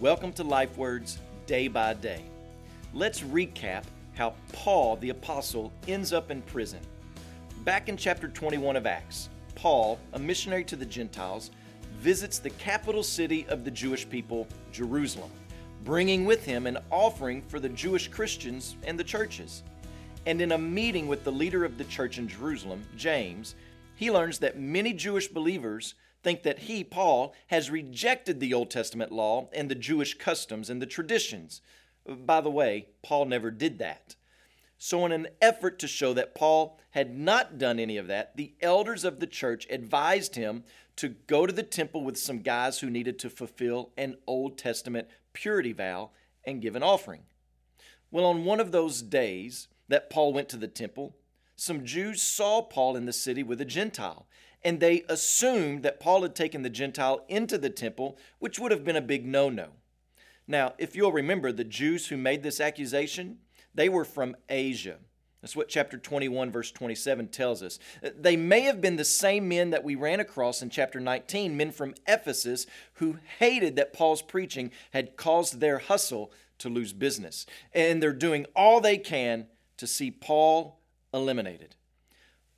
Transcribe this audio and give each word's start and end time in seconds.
Welcome 0.00 0.32
to 0.32 0.44
Life 0.44 0.78
Words 0.78 1.18
Day 1.44 1.68
by 1.68 1.92
Day. 1.92 2.24
Let's 2.94 3.20
recap 3.20 3.82
how 4.14 4.32
Paul 4.50 4.96
the 4.96 5.10
Apostle 5.10 5.70
ends 5.86 6.14
up 6.14 6.30
in 6.30 6.40
prison. 6.40 6.80
Back 7.64 7.90
in 7.90 7.98
chapter 7.98 8.26
21 8.26 8.76
of 8.76 8.86
Acts, 8.86 9.28
Paul, 9.54 9.98
a 10.14 10.18
missionary 10.18 10.64
to 10.64 10.76
the 10.76 10.86
Gentiles, 10.86 11.50
visits 11.98 12.38
the 12.38 12.48
capital 12.48 13.02
city 13.02 13.44
of 13.50 13.62
the 13.62 13.70
Jewish 13.70 14.08
people, 14.08 14.48
Jerusalem, 14.72 15.30
bringing 15.84 16.24
with 16.24 16.46
him 16.46 16.66
an 16.66 16.78
offering 16.90 17.42
for 17.42 17.60
the 17.60 17.68
Jewish 17.68 18.08
Christians 18.08 18.76
and 18.84 18.98
the 18.98 19.04
churches. 19.04 19.62
And 20.24 20.40
in 20.40 20.52
a 20.52 20.58
meeting 20.58 21.08
with 21.08 21.24
the 21.24 21.32
leader 21.32 21.62
of 21.62 21.76
the 21.76 21.84
church 21.84 22.16
in 22.16 22.26
Jerusalem, 22.26 22.86
James, 22.96 23.54
he 24.00 24.10
learns 24.10 24.38
that 24.38 24.58
many 24.58 24.94
Jewish 24.94 25.28
believers 25.28 25.94
think 26.22 26.42
that 26.42 26.60
he, 26.60 26.82
Paul, 26.82 27.34
has 27.48 27.70
rejected 27.70 28.40
the 28.40 28.54
Old 28.54 28.70
Testament 28.70 29.12
law 29.12 29.50
and 29.52 29.70
the 29.70 29.74
Jewish 29.74 30.16
customs 30.16 30.70
and 30.70 30.80
the 30.80 30.86
traditions. 30.86 31.60
By 32.08 32.40
the 32.40 32.48
way, 32.48 32.88
Paul 33.02 33.26
never 33.26 33.50
did 33.50 33.78
that. 33.78 34.16
So, 34.78 35.04
in 35.04 35.12
an 35.12 35.28
effort 35.42 35.78
to 35.80 35.86
show 35.86 36.14
that 36.14 36.34
Paul 36.34 36.80
had 36.92 37.14
not 37.14 37.58
done 37.58 37.78
any 37.78 37.98
of 37.98 38.06
that, 38.06 38.38
the 38.38 38.54
elders 38.62 39.04
of 39.04 39.20
the 39.20 39.26
church 39.26 39.66
advised 39.68 40.34
him 40.34 40.64
to 40.96 41.10
go 41.10 41.44
to 41.44 41.52
the 41.52 41.62
temple 41.62 42.02
with 42.02 42.16
some 42.16 42.38
guys 42.38 42.78
who 42.78 42.88
needed 42.88 43.18
to 43.18 43.28
fulfill 43.28 43.90
an 43.98 44.16
Old 44.26 44.56
Testament 44.56 45.08
purity 45.34 45.74
vow 45.74 46.08
and 46.46 46.62
give 46.62 46.74
an 46.74 46.82
offering. 46.82 47.24
Well, 48.10 48.24
on 48.24 48.46
one 48.46 48.60
of 48.60 48.72
those 48.72 49.02
days 49.02 49.68
that 49.88 50.08
Paul 50.08 50.32
went 50.32 50.48
to 50.48 50.56
the 50.56 50.68
temple, 50.68 51.16
some 51.60 51.84
Jews 51.84 52.22
saw 52.22 52.62
Paul 52.62 52.96
in 52.96 53.04
the 53.04 53.12
city 53.12 53.42
with 53.42 53.60
a 53.60 53.66
Gentile, 53.66 54.26
and 54.64 54.80
they 54.80 55.04
assumed 55.10 55.82
that 55.82 56.00
Paul 56.00 56.22
had 56.22 56.34
taken 56.34 56.62
the 56.62 56.70
Gentile 56.70 57.22
into 57.28 57.58
the 57.58 57.68
temple, 57.68 58.16
which 58.38 58.58
would 58.58 58.72
have 58.72 58.82
been 58.82 58.96
a 58.96 59.02
big 59.02 59.26
no 59.26 59.50
no. 59.50 59.68
Now, 60.48 60.72
if 60.78 60.96
you'll 60.96 61.12
remember, 61.12 61.52
the 61.52 61.64
Jews 61.64 62.08
who 62.08 62.16
made 62.16 62.42
this 62.42 62.60
accusation, 62.60 63.40
they 63.74 63.90
were 63.90 64.06
from 64.06 64.36
Asia. 64.48 64.96
That's 65.42 65.54
what 65.54 65.68
chapter 65.68 65.98
21, 65.98 66.50
verse 66.50 66.70
27 66.70 67.28
tells 67.28 67.62
us. 67.62 67.78
They 68.02 68.36
may 68.36 68.62
have 68.62 68.80
been 68.80 68.96
the 68.96 69.04
same 69.04 69.46
men 69.46 69.68
that 69.68 69.84
we 69.84 69.94
ran 69.94 70.18
across 70.18 70.62
in 70.62 70.70
chapter 70.70 70.98
19, 70.98 71.58
men 71.58 71.72
from 71.72 71.94
Ephesus 72.08 72.66
who 72.94 73.18
hated 73.38 73.76
that 73.76 73.92
Paul's 73.92 74.22
preaching 74.22 74.70
had 74.92 75.16
caused 75.18 75.60
their 75.60 75.78
hustle 75.78 76.32
to 76.58 76.70
lose 76.70 76.94
business. 76.94 77.44
And 77.74 78.02
they're 78.02 78.12
doing 78.14 78.46
all 78.56 78.80
they 78.80 78.96
can 78.98 79.46
to 79.76 79.86
see 79.86 80.10
Paul 80.10 80.79
eliminated. 81.12 81.76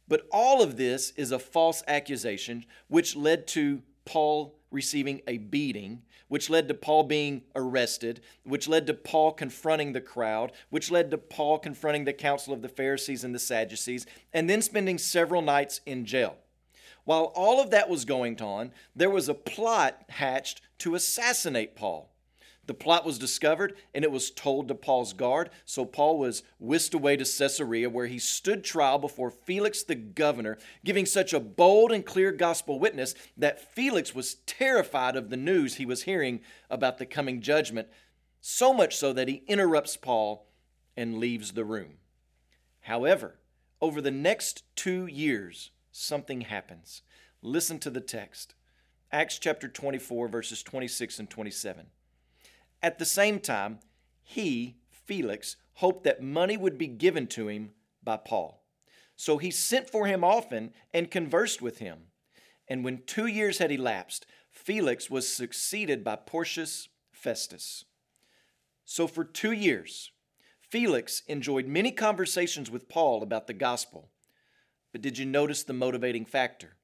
But 0.09 0.27
all 0.31 0.63
of 0.63 0.77
this 0.77 1.11
is 1.17 1.33
a 1.33 1.39
false 1.39 1.83
accusation, 1.87 2.65
which 2.89 3.17
led 3.17 3.47
to 3.49 3.83
Paul 4.05 4.59
receiving 4.71 5.23
a 5.27 5.39
beating, 5.39 6.03
which 6.29 6.51
led 6.51 6.69
to 6.69 6.75
Paul 6.75 7.05
being 7.05 7.43
arrested, 7.55 8.21
which 8.43 8.67
led 8.67 8.87
to 8.87 8.95
Paul 8.95 9.33
confronting 9.33 9.93
the 9.93 10.01
crowd, 10.01 10.53
which 10.71 10.91
led 10.91 11.11
to 11.11 11.19
Paul 11.19 11.59
confronting 11.59 12.05
the 12.05 12.13
council 12.13 12.53
of 12.53 12.63
the 12.63 12.69
Pharisees 12.69 13.23
and 13.23 13.35
the 13.35 13.39
Sadducees, 13.39 14.07
and 14.33 14.49
then 14.49 14.63
spending 14.63 14.99
several 14.99 15.43
nights 15.43 15.81
in 15.87 16.05
jail. 16.05 16.37
While 17.05 17.33
all 17.35 17.61
of 17.61 17.71
that 17.71 17.89
was 17.89 18.05
going 18.05 18.41
on, 18.41 18.73
there 18.95 19.11
was 19.11 19.29
a 19.29 19.35
plot 19.35 20.05
hatched 20.09 20.63
to 20.79 20.95
assassinate 20.95 21.75
Paul. 21.75 22.12
The 22.67 22.75
plot 22.75 23.05
was 23.05 23.19
discovered 23.19 23.75
and 23.93 24.05
it 24.05 24.13
was 24.13 24.31
told 24.31 24.69
to 24.69 24.75
Paul's 24.75 25.13
guard. 25.13 25.51
So 25.65 25.85
Paul 25.85 26.19
was 26.19 26.45
whisked 26.61 26.95
away 26.95 27.17
to 27.17 27.25
Caesarea, 27.25 27.91
where 27.91 28.07
he 28.07 28.21
stood 28.21 28.63
trial 28.63 28.99
before 28.99 29.31
Felix 29.31 29.83
the 29.83 29.97
governor, 29.97 30.59
giving 30.85 31.05
such 31.05 31.33
a 31.33 31.41
bold 31.41 31.91
and 31.91 32.07
clear 32.07 32.31
gospel 32.31 32.79
witness 32.79 33.15
that 33.37 33.75
Felix 33.75 34.15
was 34.15 34.35
terrified 34.47 35.17
of 35.17 35.29
the 35.29 35.37
news 35.37 35.75
he 35.75 35.87
was 35.87 36.05
hearing 36.05 36.41
about 36.71 36.99
the 36.99 37.07
coming 37.07 37.41
judgment, 37.41 37.89
so 38.41 38.73
much 38.73 38.97
so 38.97 39.13
that 39.13 39.29
he 39.29 39.43
interrupts 39.49 39.97
Paul 39.97 40.47
and 40.97 41.19
leaves 41.19 41.53
the 41.53 41.65
room. 41.65 41.95
However, 42.83 43.39
over 43.81 44.01
the 44.01 44.11
next 44.13 44.63
two 44.77 45.07
years, 45.07 45.71
something 45.91 46.43
happens. 46.43 47.03
Listen 47.43 47.81
to 47.81 47.91
the 47.91 48.01
text 48.01 48.55
Acts 49.11 49.39
chapter 49.39 49.69
24, 49.69 50.29
verses 50.29 50.63
26 50.63 51.19
and 51.19 51.29
27. 51.29 51.87
At 52.83 52.99
the 52.99 53.05
same 53.05 53.39
time, 53.39 53.79
he, 54.23 54.77
Felix, 54.91 55.57
hoped 55.75 56.05
that 56.05 56.23
money 56.23 56.57
would 56.57 56.77
be 56.77 56.89
given 56.89 57.27
to 57.29 57.49
him 57.49 57.71
by 58.03 58.17
Paul. 58.17 58.65
So 59.17 59.39
he 59.39 59.51
sent 59.51 59.89
for 59.89 60.07
him 60.07 60.25
often 60.25 60.73
and 60.93 61.11
conversed 61.11 61.63
with 61.63 61.79
him. 61.79 62.09
And 62.67 62.85
when 62.85 63.03
two 63.07 63.27
years 63.27 63.59
had 63.59 63.71
elapsed, 63.71 64.27
Felix 64.51 65.11
was 65.11 65.33
succeeded 65.33 66.03
by 66.03 66.17
Porcius 66.17 66.89
Festus. 67.13 67.85
So 68.85 69.07
for 69.07 69.25
two 69.25 69.53
years, 69.53 70.11
Felix 70.61 71.23
enjoyed 71.29 71.67
many 71.67 71.93
conversations 71.93 72.71
with 72.71 72.89
Paul 72.89 73.23
about 73.23 73.47
the 73.47 73.53
gospel. 73.55 74.11
But 74.91 75.03
did 75.03 75.19
you 75.19 75.27
notice 75.27 75.63
the 75.63 75.73
motivating 75.73 76.25
factor? 76.25 76.77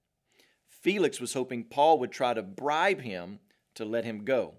Felix 0.69 1.21
was 1.21 1.35
hoping 1.35 1.65
Paul 1.65 1.99
would 1.99 2.13
try 2.13 2.35
to 2.35 2.43
bribe 2.43 3.01
him 3.01 3.41
to 3.75 3.85
let 3.85 4.05
him 4.05 4.25
go. 4.25 4.55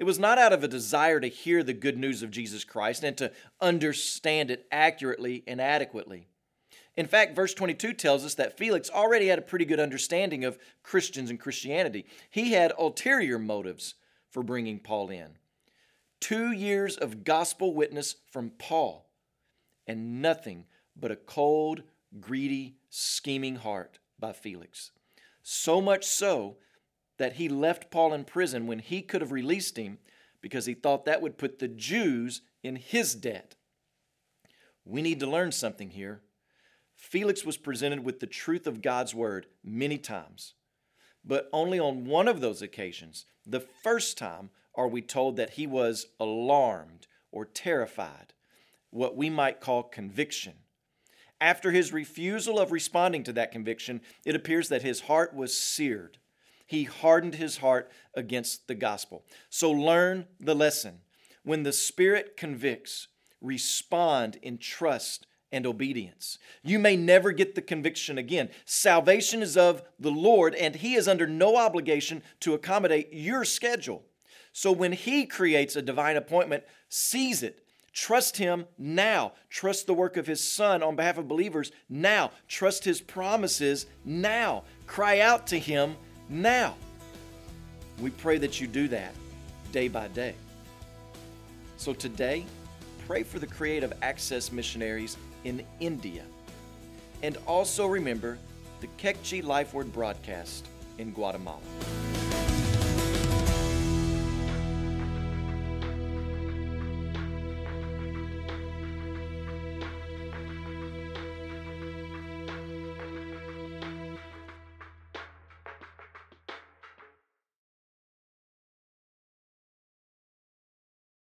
It 0.00 0.06
was 0.06 0.18
not 0.18 0.38
out 0.38 0.54
of 0.54 0.64
a 0.64 0.68
desire 0.68 1.20
to 1.20 1.28
hear 1.28 1.62
the 1.62 1.74
good 1.74 1.98
news 1.98 2.22
of 2.22 2.30
Jesus 2.30 2.64
Christ 2.64 3.04
and 3.04 3.18
to 3.18 3.32
understand 3.60 4.50
it 4.50 4.66
accurately 4.72 5.44
and 5.46 5.60
adequately. 5.60 6.26
In 6.96 7.06
fact, 7.06 7.36
verse 7.36 7.52
22 7.52 7.92
tells 7.92 8.24
us 8.24 8.34
that 8.36 8.56
Felix 8.56 8.88
already 8.88 9.26
had 9.26 9.38
a 9.38 9.42
pretty 9.42 9.66
good 9.66 9.78
understanding 9.78 10.42
of 10.42 10.58
Christians 10.82 11.28
and 11.28 11.38
Christianity. 11.38 12.06
He 12.30 12.52
had 12.52 12.72
ulterior 12.78 13.38
motives 13.38 13.96
for 14.30 14.42
bringing 14.42 14.78
Paul 14.78 15.10
in. 15.10 15.36
Two 16.18 16.50
years 16.50 16.96
of 16.96 17.22
gospel 17.22 17.74
witness 17.74 18.16
from 18.30 18.52
Paul, 18.58 19.06
and 19.86 20.22
nothing 20.22 20.64
but 20.98 21.10
a 21.10 21.16
cold, 21.16 21.82
greedy, 22.18 22.76
scheming 22.88 23.56
heart 23.56 23.98
by 24.18 24.32
Felix. 24.32 24.92
So 25.42 25.82
much 25.82 26.06
so 26.06 26.56
that 27.20 27.34
he 27.34 27.50
left 27.50 27.90
Paul 27.90 28.14
in 28.14 28.24
prison 28.24 28.66
when 28.66 28.78
he 28.78 29.02
could 29.02 29.20
have 29.20 29.30
released 29.30 29.76
him 29.76 29.98
because 30.40 30.64
he 30.64 30.72
thought 30.72 31.04
that 31.04 31.20
would 31.20 31.36
put 31.36 31.58
the 31.58 31.68
Jews 31.68 32.40
in 32.62 32.76
his 32.76 33.14
debt. 33.14 33.56
We 34.86 35.02
need 35.02 35.20
to 35.20 35.26
learn 35.26 35.52
something 35.52 35.90
here. 35.90 36.22
Felix 36.96 37.44
was 37.44 37.58
presented 37.58 38.06
with 38.06 38.20
the 38.20 38.26
truth 38.26 38.66
of 38.66 38.80
God's 38.80 39.14
word 39.14 39.48
many 39.62 39.98
times, 39.98 40.54
but 41.22 41.50
only 41.52 41.78
on 41.78 42.06
one 42.06 42.26
of 42.26 42.40
those 42.40 42.62
occasions, 42.62 43.26
the 43.44 43.60
first 43.60 44.16
time, 44.16 44.48
are 44.74 44.88
we 44.88 45.02
told 45.02 45.36
that 45.36 45.50
he 45.50 45.66
was 45.66 46.06
alarmed 46.18 47.06
or 47.30 47.44
terrified, 47.44 48.32
what 48.88 49.14
we 49.14 49.28
might 49.28 49.60
call 49.60 49.82
conviction. 49.82 50.54
After 51.38 51.70
his 51.70 51.92
refusal 51.92 52.58
of 52.58 52.72
responding 52.72 53.24
to 53.24 53.32
that 53.34 53.52
conviction, 53.52 54.00
it 54.24 54.34
appears 54.34 54.70
that 54.70 54.80
his 54.80 55.00
heart 55.02 55.34
was 55.34 55.54
seared 55.54 56.16
he 56.70 56.84
hardened 56.84 57.34
his 57.34 57.56
heart 57.56 57.90
against 58.14 58.68
the 58.68 58.76
gospel. 58.76 59.24
So 59.48 59.72
learn 59.72 60.26
the 60.38 60.54
lesson. 60.54 61.00
When 61.42 61.64
the 61.64 61.72
Spirit 61.72 62.36
convicts, 62.36 63.08
respond 63.40 64.38
in 64.40 64.56
trust 64.56 65.26
and 65.50 65.66
obedience. 65.66 66.38
You 66.62 66.78
may 66.78 66.94
never 66.94 67.32
get 67.32 67.56
the 67.56 67.60
conviction 67.60 68.18
again. 68.18 68.50
Salvation 68.66 69.42
is 69.42 69.56
of 69.56 69.82
the 69.98 70.12
Lord, 70.12 70.54
and 70.54 70.76
He 70.76 70.94
is 70.94 71.08
under 71.08 71.26
no 71.26 71.56
obligation 71.56 72.22
to 72.38 72.54
accommodate 72.54 73.08
your 73.12 73.44
schedule. 73.44 74.04
So 74.52 74.70
when 74.70 74.92
He 74.92 75.26
creates 75.26 75.74
a 75.74 75.82
divine 75.82 76.16
appointment, 76.16 76.62
seize 76.88 77.42
it. 77.42 77.64
Trust 77.92 78.36
Him 78.36 78.66
now. 78.78 79.32
Trust 79.48 79.88
the 79.88 79.94
work 79.94 80.16
of 80.16 80.28
His 80.28 80.48
Son 80.48 80.84
on 80.84 80.94
behalf 80.94 81.18
of 81.18 81.26
believers 81.26 81.72
now. 81.88 82.30
Trust 82.46 82.84
His 82.84 83.00
promises 83.00 83.86
now. 84.04 84.62
Cry 84.86 85.18
out 85.18 85.48
to 85.48 85.58
Him 85.58 85.96
now. 86.30 86.76
We 88.00 88.10
pray 88.10 88.38
that 88.38 88.60
you 88.60 88.66
do 88.66 88.88
that 88.88 89.12
day 89.72 89.88
by 89.88 90.08
day. 90.08 90.34
So 91.76 91.92
today, 91.92 92.46
pray 93.06 93.22
for 93.22 93.38
the 93.38 93.46
creative 93.46 93.92
access 94.02 94.52
missionaries 94.52 95.16
in 95.44 95.64
India. 95.80 96.24
And 97.22 97.36
also 97.46 97.86
remember 97.86 98.38
the 98.80 98.86
Kekchi 98.98 99.44
Life 99.44 99.74
Word 99.74 99.92
broadcast 99.92 100.66
in 100.98 101.12
Guatemala. 101.12 101.60